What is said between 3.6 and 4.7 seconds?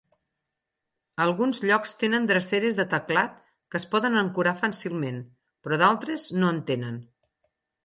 es poden ancorar